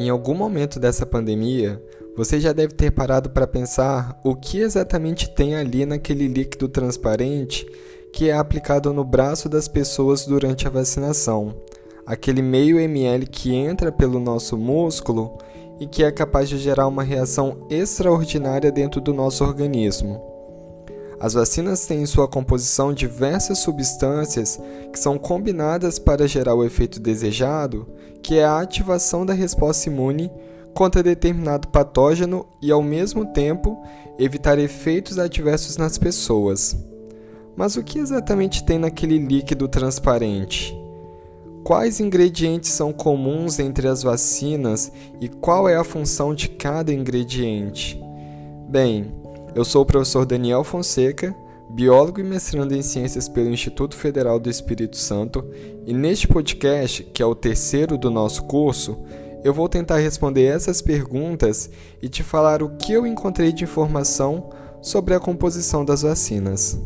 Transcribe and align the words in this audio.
Em 0.00 0.08
algum 0.08 0.32
momento 0.32 0.80
dessa 0.80 1.04
pandemia, 1.04 1.78
você 2.16 2.40
já 2.40 2.54
deve 2.54 2.72
ter 2.72 2.90
parado 2.90 3.28
para 3.28 3.46
pensar 3.46 4.18
o 4.24 4.34
que 4.34 4.56
exatamente 4.58 5.28
tem 5.28 5.56
ali 5.56 5.84
naquele 5.84 6.26
líquido 6.26 6.70
transparente 6.70 7.66
que 8.10 8.30
é 8.30 8.32
aplicado 8.32 8.94
no 8.94 9.04
braço 9.04 9.46
das 9.46 9.68
pessoas 9.68 10.24
durante 10.24 10.66
a 10.66 10.70
vacinação. 10.70 11.54
Aquele 12.06 12.40
meio 12.40 12.80
ml 12.80 13.26
que 13.26 13.54
entra 13.54 13.92
pelo 13.92 14.18
nosso 14.18 14.56
músculo 14.56 15.36
e 15.78 15.86
que 15.86 16.02
é 16.02 16.10
capaz 16.10 16.48
de 16.48 16.56
gerar 16.56 16.86
uma 16.86 17.02
reação 17.02 17.66
extraordinária 17.68 18.72
dentro 18.72 19.02
do 19.02 19.12
nosso 19.12 19.44
organismo. 19.44 20.29
As 21.20 21.34
vacinas 21.34 21.84
têm 21.84 22.00
em 22.00 22.06
sua 22.06 22.26
composição 22.26 22.94
diversas 22.94 23.58
substâncias 23.58 24.58
que 24.90 24.98
são 24.98 25.18
combinadas 25.18 25.98
para 25.98 26.26
gerar 26.26 26.54
o 26.54 26.64
efeito 26.64 26.98
desejado, 26.98 27.86
que 28.22 28.38
é 28.38 28.44
a 28.44 28.58
ativação 28.58 29.26
da 29.26 29.34
resposta 29.34 29.90
imune 29.90 30.32
contra 30.72 31.02
determinado 31.02 31.68
patógeno 31.68 32.46
e, 32.62 32.72
ao 32.72 32.82
mesmo 32.82 33.26
tempo, 33.26 33.84
evitar 34.18 34.58
efeitos 34.58 35.18
adversos 35.18 35.76
nas 35.76 35.98
pessoas. 35.98 36.74
Mas 37.54 37.76
o 37.76 37.82
que 37.82 37.98
exatamente 37.98 38.64
tem 38.64 38.78
naquele 38.78 39.18
líquido 39.18 39.68
transparente? 39.68 40.74
Quais 41.62 42.00
ingredientes 42.00 42.70
são 42.70 42.94
comuns 42.94 43.58
entre 43.58 43.86
as 43.86 44.02
vacinas 44.02 44.90
e 45.20 45.28
qual 45.28 45.68
é 45.68 45.76
a 45.76 45.84
função 45.84 46.34
de 46.34 46.48
cada 46.48 46.94
ingrediente? 46.94 48.00
Bem, 48.66 49.19
eu 49.54 49.64
sou 49.64 49.82
o 49.82 49.86
professor 49.86 50.24
Daniel 50.24 50.62
Fonseca, 50.64 51.34
biólogo 51.70 52.20
e 52.20 52.24
mestrando 52.24 52.74
em 52.74 52.82
ciências 52.82 53.28
pelo 53.28 53.50
Instituto 53.50 53.96
Federal 53.96 54.38
do 54.38 54.50
Espírito 54.50 54.96
Santo, 54.96 55.44
e 55.86 55.92
neste 55.92 56.26
podcast, 56.26 57.04
que 57.04 57.22
é 57.22 57.26
o 57.26 57.34
terceiro 57.34 57.96
do 57.96 58.10
nosso 58.10 58.44
curso, 58.44 58.98
eu 59.42 59.54
vou 59.54 59.68
tentar 59.68 59.98
responder 59.98 60.44
essas 60.44 60.82
perguntas 60.82 61.70
e 62.02 62.08
te 62.08 62.22
falar 62.22 62.62
o 62.62 62.76
que 62.76 62.92
eu 62.92 63.06
encontrei 63.06 63.52
de 63.52 63.64
informação 63.64 64.50
sobre 64.82 65.14
a 65.14 65.20
composição 65.20 65.84
das 65.84 66.02
vacinas. 66.02 66.78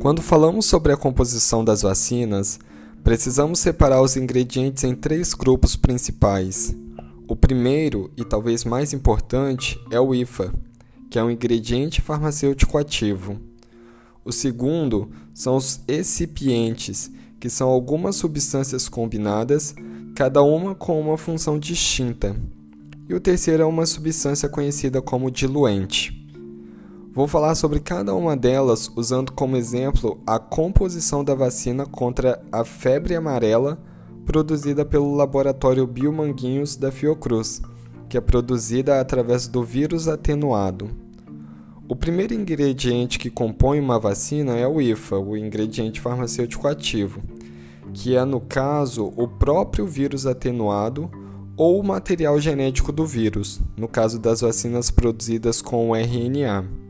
Quando 0.00 0.22
falamos 0.22 0.66
sobre 0.66 0.92
a 0.92 0.96
composição 0.96 1.64
das 1.64 1.82
vacinas, 1.82 2.60
precisamos 3.02 3.58
separar 3.58 4.00
os 4.00 4.16
ingredientes 4.16 4.84
em 4.84 4.94
três 4.94 5.34
grupos 5.34 5.74
principais. 5.74 6.72
O 7.26 7.34
primeiro, 7.34 8.08
e 8.16 8.24
talvez 8.24 8.64
mais 8.64 8.92
importante, 8.92 9.76
é 9.90 9.98
o 9.98 10.14
IFA, 10.14 10.54
que 11.10 11.18
é 11.18 11.24
um 11.24 11.30
ingrediente 11.30 12.00
farmacêutico 12.00 12.78
ativo. 12.78 13.40
O 14.24 14.30
segundo 14.30 15.10
são 15.34 15.56
os 15.56 15.80
excipientes, 15.88 17.10
que 17.40 17.50
são 17.50 17.68
algumas 17.68 18.14
substâncias 18.14 18.88
combinadas, 18.88 19.74
cada 20.14 20.42
uma 20.42 20.76
com 20.76 21.00
uma 21.00 21.18
função 21.18 21.58
distinta. 21.58 22.36
E 23.08 23.14
o 23.14 23.20
terceiro 23.20 23.64
é 23.64 23.66
uma 23.66 23.84
substância 23.84 24.48
conhecida 24.48 25.02
como 25.02 25.28
diluente. 25.28 26.17
Vou 27.18 27.26
falar 27.26 27.56
sobre 27.56 27.80
cada 27.80 28.14
uma 28.14 28.36
delas 28.36 28.88
usando 28.94 29.32
como 29.32 29.56
exemplo 29.56 30.20
a 30.24 30.38
composição 30.38 31.24
da 31.24 31.34
vacina 31.34 31.84
contra 31.84 32.40
a 32.52 32.64
febre 32.64 33.16
amarela 33.16 33.76
produzida 34.24 34.84
pelo 34.84 35.16
laboratório 35.16 35.84
Biomanguinhos 35.84 36.76
da 36.76 36.92
Fiocruz, 36.92 37.60
que 38.08 38.16
é 38.16 38.20
produzida 38.20 39.00
através 39.00 39.48
do 39.48 39.64
vírus 39.64 40.06
atenuado. 40.06 40.90
O 41.88 41.96
primeiro 41.96 42.34
ingrediente 42.34 43.18
que 43.18 43.30
compõe 43.30 43.80
uma 43.80 43.98
vacina 43.98 44.56
é 44.56 44.68
o 44.68 44.80
IFA, 44.80 45.18
o 45.18 45.36
ingrediente 45.36 46.00
farmacêutico 46.00 46.68
ativo, 46.68 47.20
que 47.92 48.14
é, 48.14 48.24
no 48.24 48.40
caso, 48.40 49.12
o 49.16 49.26
próprio 49.26 49.88
vírus 49.88 50.24
atenuado 50.24 51.10
ou 51.56 51.80
o 51.80 51.84
material 51.84 52.38
genético 52.38 52.92
do 52.92 53.04
vírus, 53.04 53.60
no 53.76 53.88
caso 53.88 54.20
das 54.20 54.40
vacinas 54.40 54.88
produzidas 54.88 55.60
com 55.60 55.90
o 55.90 55.96
RNA. 55.96 56.86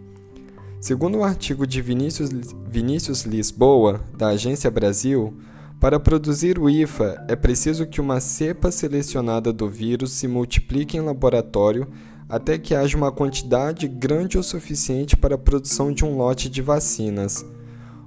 Segundo 0.81 1.17
o 1.17 1.21
um 1.21 1.25
artigo 1.25 1.67
de 1.67 1.83
Vinícius, 1.83 2.31
Vinícius 2.67 3.25
Lisboa, 3.25 4.01
da 4.17 4.29
Agência 4.29 4.71
Brasil, 4.71 5.37
para 5.81 5.99
produzir 5.99 6.57
o 6.57 6.71
IFA 6.71 7.25
é 7.29 7.35
preciso 7.35 7.85
que 7.85 8.01
uma 8.01 8.21
cepa 8.21 8.71
selecionada 8.71 9.53
do 9.53 9.69
vírus 9.69 10.13
se 10.13 10.29
multiplique 10.29 10.97
em 10.97 11.01
laboratório 11.01 11.89
até 12.29 12.59
que 12.59 12.77
haja 12.77 12.97
uma 12.97 13.11
quantidade 13.11 13.89
grande 13.89 14.39
o 14.39 14.43
suficiente 14.43 15.17
para 15.17 15.35
a 15.35 15.39
produção 15.39 15.93
de 15.93 16.05
um 16.05 16.17
lote 16.17 16.49
de 16.49 16.63
vacinas. 16.63 17.45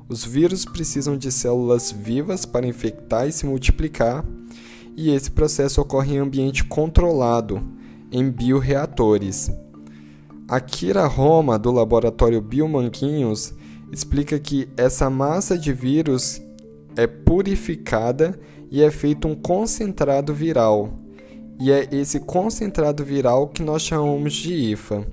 Os 0.07 0.23
vírus 0.23 0.63
precisam 0.63 1.17
de 1.17 1.29
células 1.29 1.91
vivas 1.91 2.45
para 2.45 2.67
infectar 2.67 3.27
e 3.27 3.31
se 3.33 3.45
multiplicar, 3.45 4.23
e 4.95 5.09
esse 5.09 5.31
processo 5.31 5.81
ocorre 5.81 6.15
em 6.15 6.19
ambiente 6.19 6.63
controlado, 6.63 7.61
em 8.11 8.29
bioreatores. 8.29 9.51
Akira 10.51 11.07
Roma, 11.07 11.57
do 11.57 11.71
laboratório 11.71 12.41
Biomanguinhos, 12.41 13.53
explica 13.89 14.37
que 14.37 14.67
essa 14.75 15.09
massa 15.09 15.57
de 15.57 15.71
vírus 15.71 16.41
é 16.93 17.07
purificada 17.07 18.37
e 18.69 18.83
é 18.83 18.91
feito 18.91 19.29
um 19.29 19.33
concentrado 19.33 20.33
viral. 20.33 20.89
E 21.57 21.71
é 21.71 21.87
esse 21.89 22.19
concentrado 22.19 23.01
viral 23.01 23.47
que 23.47 23.63
nós 23.63 23.81
chamamos 23.81 24.33
de 24.33 24.53
IFA. 24.53 25.07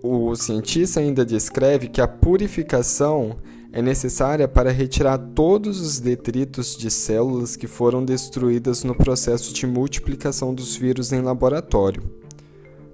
O 0.00 0.32
cientista 0.36 1.00
ainda 1.00 1.26
descreve 1.26 1.88
que 1.88 2.00
a 2.00 2.06
purificação 2.06 3.38
é 3.72 3.82
necessária 3.82 4.46
para 4.46 4.70
retirar 4.70 5.18
todos 5.18 5.80
os 5.80 5.98
detritos 5.98 6.76
de 6.76 6.88
células 6.88 7.56
que 7.56 7.66
foram 7.66 8.04
destruídas 8.04 8.84
no 8.84 8.94
processo 8.94 9.52
de 9.52 9.66
multiplicação 9.66 10.54
dos 10.54 10.76
vírus 10.76 11.10
em 11.10 11.20
laboratório. 11.20 12.21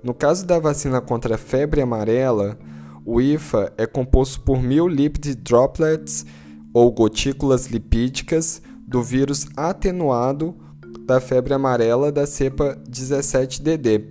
No 0.08 0.14
caso 0.14 0.46
da 0.46 0.58
vacina 0.58 1.02
contra 1.02 1.34
a 1.34 1.38
febre 1.38 1.82
amarela, 1.82 2.58
o 3.04 3.20
IFA 3.20 3.74
é 3.76 3.86
composto 3.86 4.40
por 4.40 4.62
mil 4.62 4.88
lipid 4.88 5.34
droplets 5.34 6.24
ou 6.72 6.90
gotículas 6.90 7.66
lipídicas 7.66 8.62
do 8.86 9.02
vírus 9.02 9.46
atenuado 9.54 10.56
da 11.04 11.20
febre 11.20 11.52
amarela 11.52 12.10
da 12.10 12.26
cepa 12.26 12.80
17DD, 12.90 14.06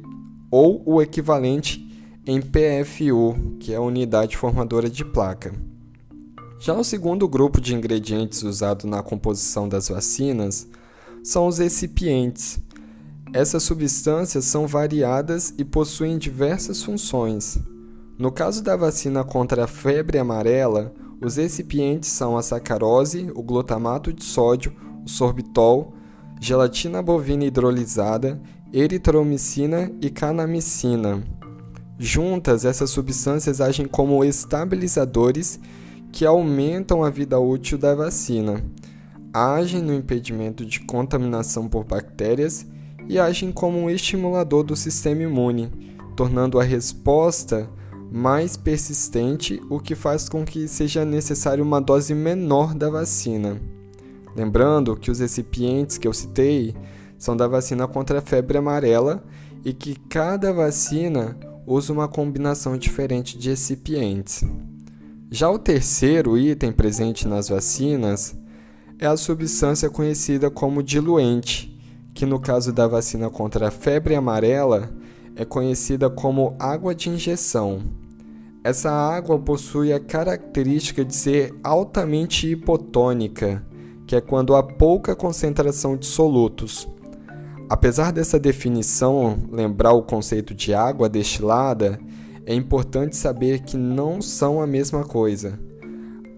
ou 0.52 0.84
o 0.86 1.02
equivalente 1.02 1.84
em 2.28 2.40
PFU, 2.40 3.58
que 3.60 3.74
é 3.74 3.78
a 3.78 3.82
unidade 3.82 4.38
formadora 4.38 4.92
de 4.92 5.04
placa. 5.04 5.52
Já 6.60 6.76
o 6.76 6.84
segundo 6.84 7.28
grupo 7.28 7.60
de 7.60 7.74
ingredientes 7.74 8.44
usado 8.44 8.86
na 8.86 9.02
composição 9.02 9.68
das 9.68 9.90
vacinas 9.90 10.68
são 11.24 11.48
os 11.48 11.58
recipientes, 11.58 12.60
essas 13.34 13.64
substâncias 13.64 14.46
são 14.46 14.66
variadas 14.66 15.54
e 15.58 15.66
possuem 15.66 16.18
diversas 16.18 16.84
funções. 16.84 17.60
No 18.18 18.32
caso 18.32 18.64
da 18.64 18.76
vacina 18.76 19.24
contra 19.24 19.66
a 19.66 19.68
febre 19.68 20.18
amarela, 20.18 20.94
os 21.22 21.36
recipientes 21.36 22.10
são 22.10 22.38
a 22.38 22.42
sacarose, 22.42 23.32
o 23.36 23.44
glutamato 23.44 24.14
de 24.14 24.24
sódio, 24.24 24.74
o 25.06 25.10
sorbitol, 25.10 25.94
gelatina 26.40 27.02
bovina 27.02 27.46
hidrolisada, 27.46 28.42
eritromicina 28.74 29.92
e 30.02 30.10
canamicina. 30.10 31.24
Juntas, 32.00 32.66
essas 32.66 32.90
substâncias 32.92 33.60
agem 33.60 33.88
como 33.88 34.24
estabilizadores 34.24 35.60
que 36.12 36.26
aumentam 36.26 37.04
a 37.04 37.10
vida 37.10 37.40
útil 37.40 37.78
da 37.78 37.94
vacina, 37.94 38.64
agem 39.34 39.82
no 39.82 39.94
impedimento 39.94 40.66
de 40.66 40.80
contaminação 40.82 41.68
por 41.68 41.84
bactérias 41.84 42.66
e 43.08 43.20
agem 43.20 43.52
como 43.52 43.78
um 43.78 43.90
estimulador 43.90 44.64
do 44.64 44.76
sistema 44.76 45.24
imune, 45.24 45.72
tornando 46.16 46.60
a 46.60 46.64
resposta 46.64 47.70
mais 48.12 48.56
persistente, 48.56 49.62
o 49.70 49.80
que 49.80 49.96
faz 49.96 50.30
com 50.30 50.46
que 50.46 50.68
seja 50.68 51.04
necessário 51.04 51.64
uma 51.64 51.82
dose 51.82 52.14
menor 52.14 52.74
da 52.74 52.90
vacina. 52.90 53.62
Lembrando 54.36 54.96
que 54.96 55.12
os 55.12 55.20
recipientes 55.20 55.98
que 55.98 56.08
eu 56.08 56.14
citei 56.14 56.76
são 57.18 57.36
da 57.36 57.48
vacina 57.48 57.88
contra 57.88 58.20
a 58.20 58.22
febre 58.22 58.58
amarela 58.58 59.24
e 59.66 59.74
que 59.74 59.96
cada 60.08 60.54
vacina 60.54 61.38
usa 61.66 61.92
uma 61.92 62.08
combinação 62.08 62.78
diferente 62.78 63.38
de 63.38 63.50
recipientes. 63.50 64.44
Já 65.30 65.50
o 65.50 65.60
terceiro 65.60 66.38
item 66.38 66.72
presente 66.72 67.28
nas 67.28 67.50
vacinas 67.50 68.36
é 68.98 69.06
a 69.06 69.18
substância 69.18 69.90
conhecida 69.90 70.50
como 70.50 70.82
diluente, 70.82 71.77
que 72.18 72.26
no 72.26 72.40
caso 72.40 72.74
da 72.74 72.88
vacina 72.88 73.30
contra 73.30 73.68
a 73.68 73.72
febre 73.72 74.16
amarela 74.16 74.90
é 75.36 75.46
conhecida 75.46 76.10
como 76.10 76.56
água 76.58 76.96
de 76.96 77.12
injeção. 77.12 77.84
Essa 78.64 78.90
água 78.90 79.38
possui 79.38 79.94
a 79.94 80.00
característica 80.00 81.06
de 81.06 81.16
ser 81.16 81.54
altamente 81.64 82.50
hipotônica, 82.50 83.64
que 84.08 84.16
é 84.16 84.20
quando 84.20 84.56
há 84.56 84.64
pouca 84.64 85.16
concentração 85.16 85.96
de 85.96 86.08
solutos. 86.08 86.88
Apesar 87.70 88.12
dessa 88.12 88.40
definição 88.40 89.38
lembrar 89.52 89.92
o 89.92 90.02
conceito 90.02 90.56
de 90.56 90.74
água 90.74 91.08
destilada, 91.08 92.00
é 92.48 92.56
importante 92.56 93.16
saber 93.16 93.60
que 93.60 93.78
não 93.78 94.24
são 94.24 94.60
a 94.60 94.66
mesma 94.66 95.04
coisa. 95.04 95.60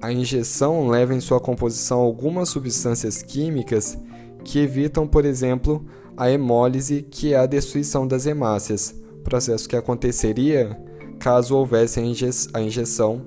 A 0.01 0.11
injeção 0.11 0.89
leva 0.89 1.15
em 1.15 1.21
sua 1.21 1.39
composição 1.39 2.01
algumas 2.01 2.49
substâncias 2.49 3.21
químicas 3.21 3.97
que 4.43 4.59
evitam, 4.59 5.07
por 5.07 5.25
exemplo, 5.25 5.85
a 6.15 6.29
hemólise, 6.29 7.01
que 7.01 7.33
é 7.33 7.37
a 7.37 7.45
destruição 7.45 8.07
das 8.07 8.25
hemácias, 8.25 8.95
processo 9.23 9.67
que 9.67 9.75
aconteceria 9.75 10.79
caso 11.19 11.55
houvesse 11.55 11.99
a, 11.99 12.03
inje 12.03 12.29
a 12.53 12.61
injeção 12.61 13.25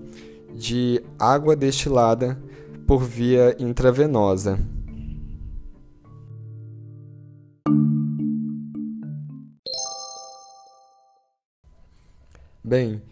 de 0.55 1.03
água 1.19 1.55
destilada 1.55 2.41
por 2.87 3.05
via 3.05 3.55
intravenosa. 3.59 4.59
Bem, 12.65 13.03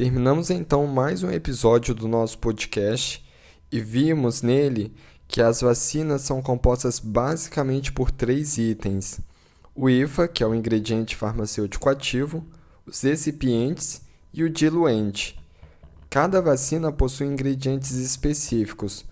Terminamos 0.00 0.48
então 0.48 0.86
mais 0.86 1.22
um 1.22 1.30
episódio 1.30 1.94
do 1.94 2.08
nosso 2.08 2.38
podcast 2.38 3.22
e 3.70 3.80
vimos 3.80 4.40
nele 4.40 4.94
que 5.30 5.40
as 5.40 5.60
vacinas 5.60 6.22
são 6.22 6.42
compostas 6.42 6.98
basicamente 6.98 7.92
por 7.92 8.10
três 8.10 8.58
itens: 8.58 9.20
o 9.76 9.88
IFA, 9.88 10.26
que 10.26 10.42
é 10.42 10.46
o 10.46 10.54
ingrediente 10.54 11.14
farmacêutico 11.14 11.88
ativo, 11.88 12.44
os 12.84 13.00
recipientes 13.02 14.02
e 14.34 14.42
o 14.42 14.50
diluente. 14.50 15.38
Cada 16.10 16.42
vacina 16.42 16.90
possui 16.90 17.28
ingredientes 17.28 17.92
específicos, 17.92 19.04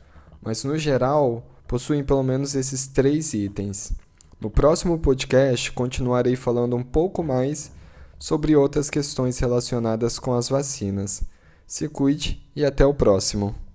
mas 0.43 0.65
no 0.65 0.77
geral 0.77 1.47
possuem 1.69 2.03
pelo 2.03 2.25
menos 2.25 2.57
esses 2.57 2.89
três 2.89 3.33
itens. 3.33 3.93
No 4.41 4.51
próximo 4.51 4.99
podcast 4.99 5.71
continuarei 5.71 6.35
falando 6.35 6.75
um 6.75 6.83
pouco 6.83 7.23
mais 7.23 7.71
sobre 8.19 8.57
outras 8.57 8.91
questões 8.91 9.39
relacionadas 9.39 10.19
com 10.19 10.35
as 10.35 10.49
vacinas. 10.49 11.23
Se 11.65 11.89
cuide 11.89 12.45
e 12.57 12.65
até 12.65 12.85
o 12.85 12.93
próximo. 12.93 13.68